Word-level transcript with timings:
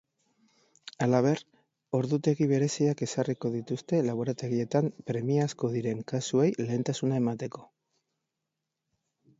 Halaber, 1.05 1.41
ordutegi 1.97 2.47
bereziak 2.53 3.03
ezarriko 3.07 3.51
dituzte 3.57 4.01
laborategietan 4.09 4.91
premiazkoak 5.11 5.77
diren 5.77 6.03
kasuei 6.15 6.51
lehentasuna 6.65 7.23
emateko. 7.25 7.65